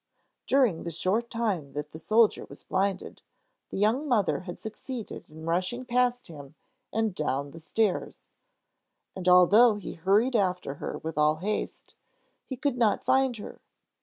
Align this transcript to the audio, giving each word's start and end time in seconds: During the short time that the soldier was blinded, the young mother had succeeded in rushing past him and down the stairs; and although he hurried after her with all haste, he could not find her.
During 0.47 0.81
the 0.81 0.89
short 0.89 1.29
time 1.29 1.73
that 1.73 1.91
the 1.91 1.99
soldier 1.99 2.45
was 2.49 2.63
blinded, 2.63 3.21
the 3.69 3.77
young 3.77 4.07
mother 4.07 4.39
had 4.39 4.59
succeeded 4.59 5.29
in 5.29 5.45
rushing 5.45 5.85
past 5.85 6.25
him 6.25 6.55
and 6.91 7.13
down 7.13 7.51
the 7.51 7.59
stairs; 7.59 8.25
and 9.15 9.27
although 9.27 9.75
he 9.75 9.93
hurried 9.93 10.35
after 10.35 10.73
her 10.81 10.97
with 11.03 11.19
all 11.19 11.35
haste, 11.35 11.97
he 12.47 12.57
could 12.57 12.77
not 12.77 13.03
find 13.05 13.37
her. 13.37 13.61